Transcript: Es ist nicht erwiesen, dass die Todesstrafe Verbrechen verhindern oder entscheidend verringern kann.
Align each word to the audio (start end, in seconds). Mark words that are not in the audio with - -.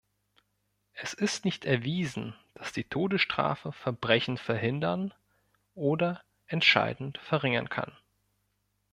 Es 0.93 1.13
ist 1.13 1.45
nicht 1.45 1.63
erwiesen, 1.63 2.33
dass 2.55 2.73
die 2.73 2.85
Todesstrafe 2.85 3.71
Verbrechen 3.71 4.39
verhindern 4.39 5.13
oder 5.75 6.23
entscheidend 6.47 7.19
verringern 7.19 7.69
kann. 7.69 7.95